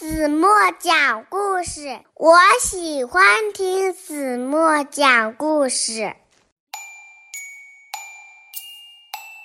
[0.00, 6.16] 子墨讲故事，我喜欢听子墨讲故事。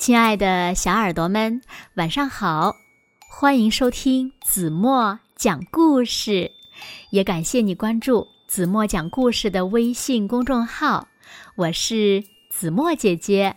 [0.00, 1.60] 亲爱的小耳朵们，
[1.96, 2.74] 晚上好！
[3.30, 6.50] 欢迎收听子墨讲故事，
[7.10, 11.06] 也感谢你关注子墨讲故事的微信公众号。
[11.56, 13.54] 我是子墨姐姐。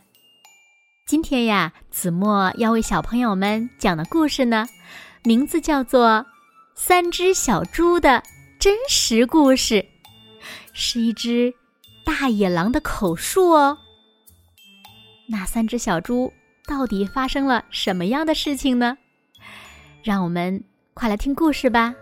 [1.07, 4.67] 今天呀，子墨要为小朋友们讲的故事呢，
[5.23, 6.25] 名字叫做。
[6.75, 8.21] 三只小猪的
[8.59, 9.85] 真实故事，
[10.73, 11.53] 是一只
[12.03, 13.77] 大野狼的口述哦。
[15.27, 16.33] 那三只小猪
[16.65, 18.97] 到底发生了什么样的事情呢？
[20.03, 20.63] 让我们
[20.93, 21.93] 快来听故事吧。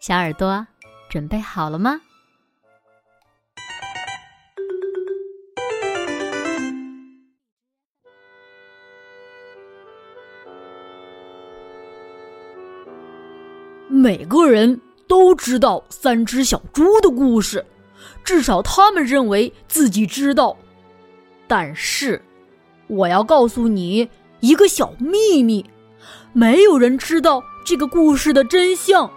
[0.00, 0.66] 小耳朵
[1.10, 2.00] 准备好了吗？
[13.88, 17.64] 每个人都知道三只小猪的故事，
[18.22, 20.56] 至少他们认为自己知道。
[21.46, 22.22] 但是，
[22.86, 24.08] 我要告诉你
[24.40, 25.64] 一个小秘密：
[26.34, 29.10] 没有人知道这个故事的真相，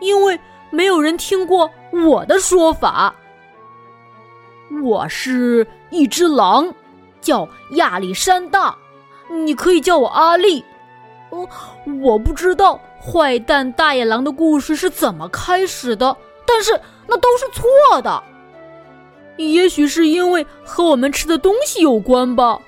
[0.00, 0.38] 因为
[0.70, 3.16] 没有人听过我的说法。
[4.82, 6.72] 我是一只狼，
[7.20, 8.76] 叫亚历山大，
[9.28, 10.64] 你可以叫我阿力。
[11.30, 11.48] 哦，
[12.00, 12.80] 我不知道。
[13.04, 16.16] 坏蛋大野狼的故事是怎么开始的？
[16.46, 18.22] 但是那都是错的。
[19.36, 22.58] 也许是因为和我们吃的东西有关吧。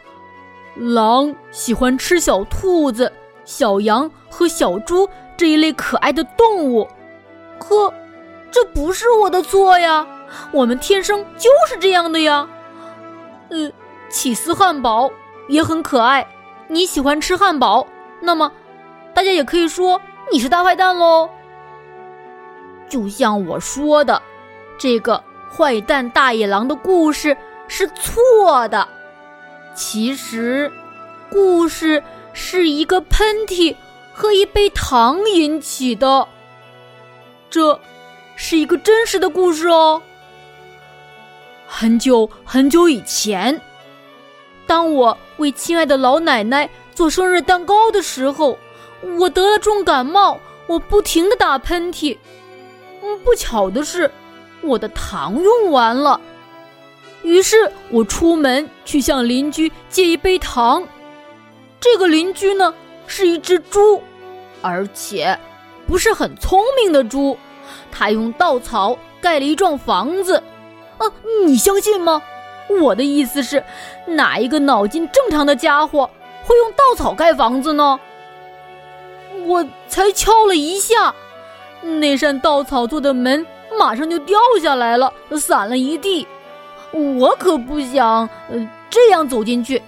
[0.75, 3.11] 狼喜欢吃小兔子、
[3.47, 6.87] 小羊和小猪这一类可爱的动物。
[7.59, 7.91] 可
[8.51, 10.07] 这不是我的错呀，
[10.53, 12.47] 我们天生就是这样的呀。
[13.49, 13.73] 呃，
[14.11, 15.11] 起司汉堡
[15.49, 16.27] 也很可爱。
[16.69, 17.87] 你喜欢吃汉堡，
[18.21, 18.53] 那么
[19.15, 19.99] 大家也可以说。
[20.31, 21.31] 你是大坏蛋喽！
[22.89, 24.21] 就像我说的，
[24.77, 27.37] 这个坏蛋大野狼的故事
[27.69, 28.87] 是错的。
[29.73, 30.71] 其实，
[31.31, 32.03] 故事
[32.33, 33.77] 是一个喷嚏
[34.13, 36.27] 和一杯糖引起的。
[37.49, 37.79] 这
[38.35, 40.03] 是一个真实的故事哦。
[41.69, 43.61] 很久很久以前，
[44.67, 48.59] 当我为亲爱的老奶奶做生日蛋糕的时候。
[49.19, 52.17] 我得了重感冒，我不停的打喷嚏。
[53.03, 54.11] 嗯，不巧的是，
[54.63, 56.21] 我的糖用完了。
[57.23, 60.87] 于是我出门去向邻居借一杯糖。
[61.81, 62.75] 这个邻居呢，
[63.07, 64.03] 是一只猪，
[64.61, 65.39] 而且
[65.87, 67.37] 不是很聪明的猪。
[67.91, 70.43] 他用稻草盖了一幢房子。
[70.99, 71.07] 啊，
[71.45, 72.23] 你相信吗？
[72.81, 73.63] 我的意思是，
[74.07, 76.11] 哪一个脑筋正常的家伙
[76.45, 77.99] 会用稻草盖房子呢？
[79.47, 81.15] 我才敲了一下，
[82.01, 83.47] 那扇稻草做的门
[83.79, 86.27] 马上就掉下来了，散了一地。
[86.93, 88.29] 我可不想
[88.89, 89.83] 这样走进去，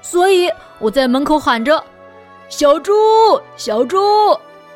[0.00, 1.82] 所以我在门口喊着
[2.48, 2.92] ：“小猪，
[3.56, 3.98] 小猪，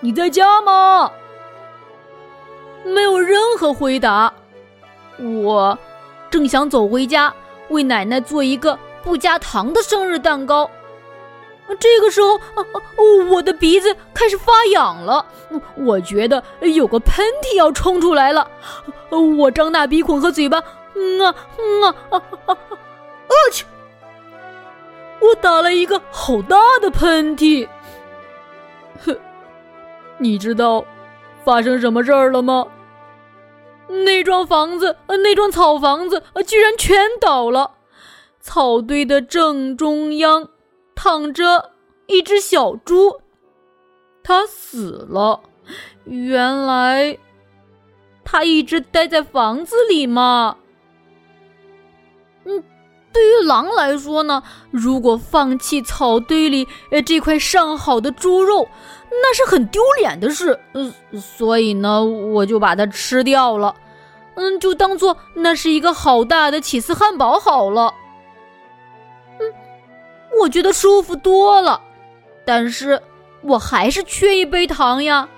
[0.00, 1.10] 你在家吗？”
[2.84, 4.32] 没有任何回答。
[5.18, 5.76] 我
[6.30, 7.32] 正想走回家，
[7.70, 10.70] 为奶奶做一个不加糖的生日蛋糕。
[11.80, 12.64] 这个时候，啊
[13.30, 15.26] 我的鼻子开始发痒了，
[15.74, 18.48] 我觉得有个喷嚏要冲出来了。
[19.10, 20.62] 我张大鼻孔和嘴巴，
[20.94, 23.34] 嗯啊嗯啊啊啊啊！
[23.52, 23.64] 去！
[25.20, 27.68] 我打了一个好大的喷嚏。
[29.04, 29.16] 哼，
[30.18, 30.84] 你知道
[31.44, 32.66] 发生什么事儿了吗？
[33.88, 37.72] 那幢房子，那幢草房子，居然全倒了，
[38.40, 40.48] 草堆的正中央。
[40.96, 41.72] 躺着
[42.08, 43.20] 一只小猪，
[44.24, 45.40] 它死了。
[46.04, 47.16] 原来，
[48.24, 50.56] 它一直待在房子里嘛。
[52.44, 52.62] 嗯，
[53.12, 58.68] 对于狼来说呢，如果放弃草堆里呃这块上好的猪肉，
[59.10, 60.58] 那是很丢脸的事。
[60.72, 63.74] 呃，所以呢，我就把它吃掉了。
[64.36, 67.94] 嗯，就当做那是一个好大的起司汉堡好了。
[70.40, 71.80] 我觉得舒服多了，
[72.44, 73.00] 但是
[73.42, 75.28] 我还是缺一杯糖呀，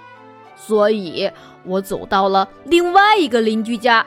[0.56, 1.30] 所以
[1.64, 4.04] 我走到了另外一个邻居家。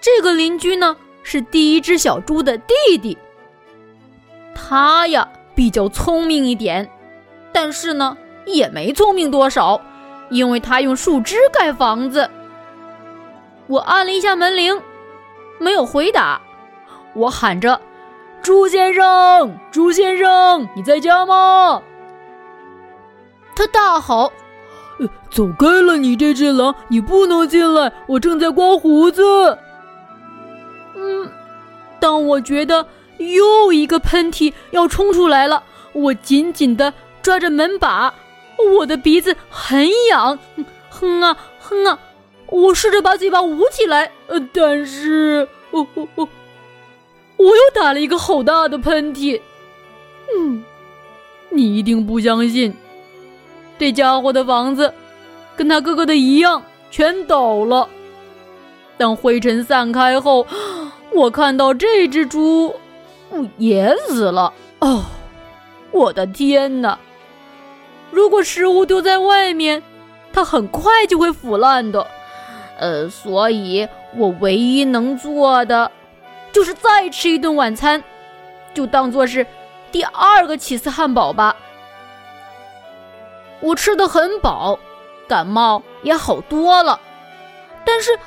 [0.00, 3.16] 这个邻居呢是第一只小猪的弟弟，
[4.54, 6.90] 他呀比较聪明一点，
[7.52, 8.16] 但是呢
[8.46, 9.80] 也没聪明多少，
[10.30, 12.28] 因为他用树枝盖房子。
[13.66, 14.80] 我按了一下门铃，
[15.58, 16.40] 没有回答，
[17.14, 17.80] 我喊着。
[18.42, 21.82] 猪先生，猪先生，你在家吗？
[23.54, 24.32] 他大吼
[25.30, 29.22] ：“走开了，你这只狼，你不能进来，我正在刮胡子。
[30.96, 31.30] 嗯，
[31.98, 32.86] 当我觉得
[33.18, 38.14] 又一个喷嚏要冲出来了，我紧紧的抓着门把，
[38.76, 40.38] 我的鼻子很痒，
[40.88, 41.98] 哼啊哼啊，
[42.46, 46.28] 我试着把嘴巴捂起来，呃，但是，哦哦哦，
[47.40, 49.40] 我又打了一个好大的喷嚏。
[50.36, 50.62] 嗯，
[51.48, 52.74] 你一定不相信。
[53.78, 54.92] 这家伙的房子
[55.56, 57.88] 跟他哥哥的一样，全倒了。
[58.98, 60.46] 当灰尘散开后，
[61.14, 62.74] 我看到这只猪
[63.56, 64.52] 也死了。
[64.80, 65.06] 哦，
[65.92, 66.98] 我的天哪！
[68.10, 69.82] 如果食物丢在外面，
[70.30, 72.06] 它很快就会腐烂的。
[72.78, 75.90] 呃，所以我唯一能做的
[76.52, 78.02] 就是再吃一顿晚餐，
[78.74, 79.46] 就当做是
[79.92, 81.56] 第二个起司汉堡吧。
[83.60, 84.78] 我吃的很饱，
[85.28, 87.00] 感冒也好多了，
[87.84, 88.18] 但是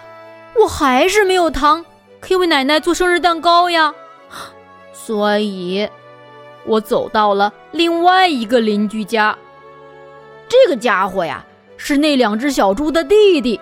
[0.56, 1.84] 我还是没有糖
[2.20, 3.94] 可以为奶奶做生日蛋糕呀，
[4.94, 5.90] 所以，
[6.66, 9.38] 我走到了另外一个邻居家。
[10.48, 11.44] 这个家伙呀，
[11.78, 13.60] 是那两只小猪的弟弟，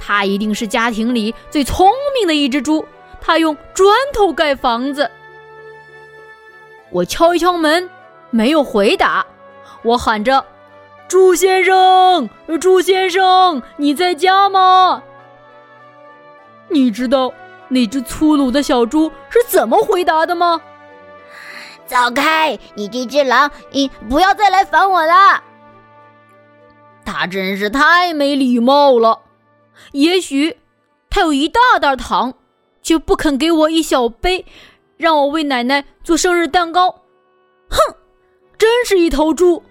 [0.00, 2.84] 他一定是家庭里最聪明的一只猪，
[3.26, 5.10] 他用砖头盖房子。
[6.90, 7.88] 我敲一敲门，
[8.28, 9.24] 没有回答，
[9.82, 10.44] 我喊着。
[11.08, 12.28] 猪先生，
[12.60, 15.02] 猪先生，你在家吗？
[16.68, 17.32] 你知道
[17.68, 20.60] 那只粗鲁的小猪是怎么回答的吗？
[21.86, 25.42] 走开，你这只狼，你不要再来烦我了。
[27.06, 29.20] 他真是太没礼貌了。
[29.92, 30.58] 也许
[31.08, 32.34] 他有一大袋糖，
[32.84, 34.46] 却不肯给我一小杯，
[34.96, 36.90] 让我为奶奶做生日蛋糕。
[37.68, 37.78] 哼，
[38.56, 39.64] 真是一头猪。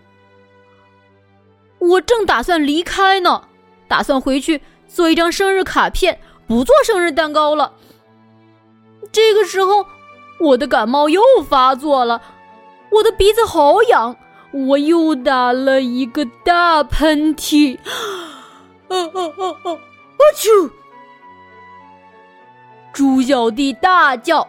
[1.80, 3.44] 我正打算离开呢，
[3.88, 7.74] 打算回去做一张生日卡片，不做生日蛋糕了。
[9.12, 9.86] 这个时候，
[10.39, 12.21] 我的感冒又发作了，
[12.89, 14.16] 我的鼻子好痒，
[14.51, 17.77] 我又打了一个大喷嚏。
[18.88, 19.71] 啊啊啊啊！
[19.71, 20.71] 啊啾！
[22.94, 24.48] 猪小弟大叫：“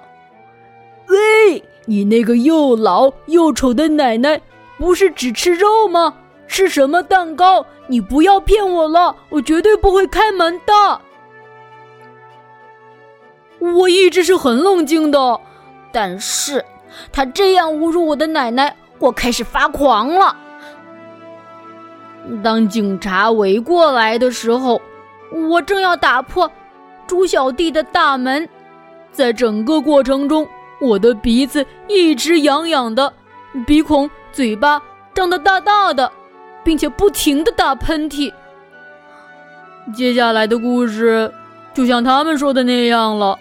[1.09, 4.41] 喂，你那个又老又丑的奶奶，
[4.79, 6.15] 不是只吃肉吗？”
[6.47, 7.65] 吃什么蛋糕？
[7.87, 11.01] 你不要骗我了，我绝对不会开门的。
[13.59, 15.41] 我一直是很冷静的，
[15.91, 16.63] 但是
[17.11, 20.37] 他这样侮辱我的奶奶，我开始发狂了。
[22.43, 24.81] 当警察围过来的时候，
[25.51, 26.51] 我正要打破
[27.07, 28.49] 猪小弟的大门，
[29.13, 30.47] 在整个过程中，
[30.81, 33.13] 我的鼻子一直痒痒的，
[33.67, 34.83] 鼻孔、嘴巴
[35.15, 36.11] 张得大大的。
[36.65, 38.33] 并且不停的打喷嚏。
[39.95, 41.31] 接下来的故事
[41.75, 43.39] 就像他们说的那样了。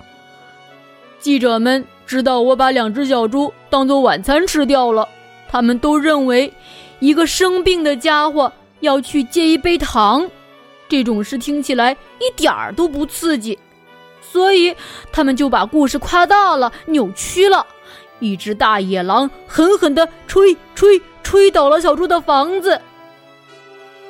[1.20, 5.08] 记者们知道我把两只小猪当做晚餐吃掉了，
[5.50, 6.52] 他们都认为
[7.00, 8.52] 一个生病的家伙
[8.82, 10.30] 要去借一杯糖，
[10.94, 13.58] 这种事听起来一点儿都不刺激，
[14.22, 14.76] 所以
[15.12, 17.66] 他们就把故事夸大了、扭曲了。
[18.20, 22.80] 一只大野狼狠狠地吹吹吹倒了小猪的房子。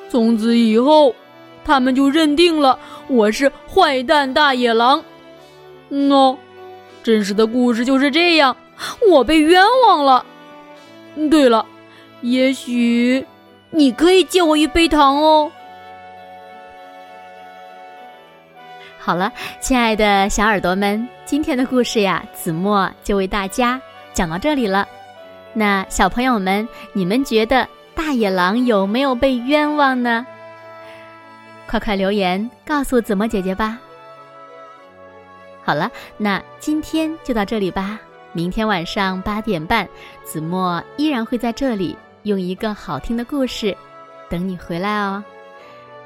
[0.09, 1.15] 从此以后，
[1.63, 5.05] 他们就认定了我是坏蛋大野狼。
[5.87, 6.37] 嗯哦，
[7.01, 8.57] 真实的故事就是这样，
[9.09, 10.25] 我被冤枉了。
[11.31, 11.65] 对了，
[12.19, 13.25] 也许
[13.69, 15.49] 你可以借我一杯糖哦。
[19.05, 19.29] 好了，
[19.59, 23.81] 亲爱的小耳朵们，今天的故事呀，子墨就为大家
[24.13, 24.87] 讲到这里了。
[25.53, 27.67] 那小朋友们，你们觉得？
[27.93, 30.25] 大野狼有没有被冤枉呢？
[31.67, 33.77] 快快留言告诉子墨姐姐吧。
[35.61, 37.99] 好了，那今天就到这里吧。
[38.31, 39.85] 明天晚上八点半，
[40.23, 43.75] 子墨依然会在这里用一个好听的故事
[44.29, 45.21] 等你回来哦。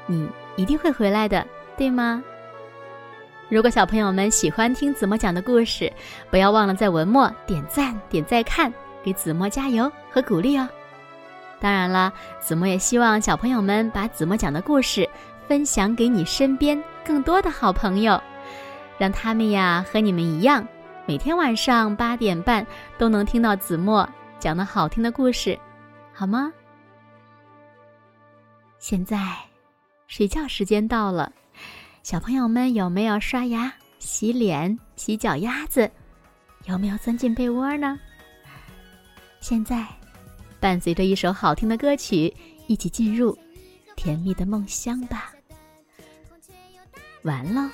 [0.04, 2.22] 你一定会回来的，对吗？
[3.50, 5.90] 如果小朋友们喜欢听子墨讲的故事，
[6.30, 8.70] 不要忘了在文末点赞、点再看，
[9.02, 10.68] 给子墨加油和鼓励哦。
[11.58, 15.08] 当然了，子墨也希望小朋友们把子墨讲的故事
[15.46, 18.20] 分享给你身边更多的好朋友，
[18.98, 20.68] 让他们呀和你们一样，
[21.06, 22.66] 每天晚上八点半
[22.98, 24.06] 都能听到子墨
[24.38, 25.58] 讲的好听的故事，
[26.12, 26.52] 好吗？
[28.78, 29.18] 现在
[30.06, 31.32] 睡觉时间到了，
[32.02, 35.90] 小朋友们有没有刷牙、洗脸、洗脚丫子？
[36.64, 37.98] 有没有钻进被窝呢？
[39.40, 39.86] 现在
[40.58, 42.34] 伴随着一首好听的歌曲
[42.66, 43.36] 一起进入
[43.94, 45.32] 甜蜜的梦乡吧。
[47.22, 47.68] 完喽。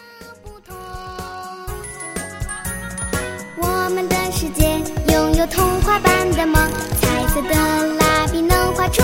[3.57, 4.79] 我们的世界
[5.13, 6.57] 拥有童话般的梦，
[7.01, 9.03] 彩色的蜡笔能画出。